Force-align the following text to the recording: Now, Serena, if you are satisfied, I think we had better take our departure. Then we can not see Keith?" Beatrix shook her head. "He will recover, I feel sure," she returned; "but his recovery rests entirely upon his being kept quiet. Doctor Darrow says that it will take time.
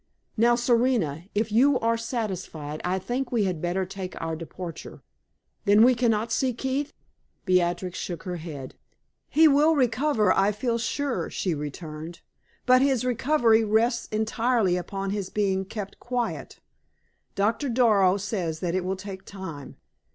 Now, 0.35 0.55
Serena, 0.55 1.25
if 1.35 1.51
you 1.51 1.77
are 1.77 1.95
satisfied, 1.95 2.81
I 2.83 2.97
think 2.97 3.31
we 3.31 3.43
had 3.43 3.61
better 3.61 3.85
take 3.85 4.19
our 4.19 4.35
departure. 4.35 5.03
Then 5.65 5.83
we 5.83 5.93
can 5.93 6.09
not 6.09 6.31
see 6.31 6.53
Keith?" 6.55 6.91
Beatrix 7.45 7.99
shook 7.99 8.23
her 8.23 8.37
head. 8.37 8.73
"He 9.29 9.47
will 9.47 9.75
recover, 9.75 10.33
I 10.33 10.53
feel 10.53 10.79
sure," 10.79 11.29
she 11.29 11.53
returned; 11.53 12.21
"but 12.65 12.81
his 12.81 13.05
recovery 13.05 13.63
rests 13.63 14.07
entirely 14.07 14.75
upon 14.75 15.11
his 15.11 15.29
being 15.29 15.65
kept 15.65 15.99
quiet. 15.99 16.59
Doctor 17.35 17.69
Darrow 17.69 18.17
says 18.17 18.59
that 18.59 18.73
it 18.73 18.83
will 18.83 18.95
take 18.97 19.23
time. 19.23 19.75